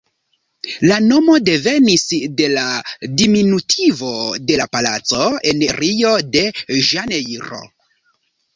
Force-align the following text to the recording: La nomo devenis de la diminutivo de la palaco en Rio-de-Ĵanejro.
La 0.91 0.95
nomo 1.09 1.35
devenis 1.49 2.05
de 2.39 2.47
la 2.53 2.63
diminutivo 3.23 4.09
de 4.49 4.57
la 4.63 4.67
palaco 4.79 5.29
en 5.53 5.63
Rio-de-Ĵanejro. 5.81 7.65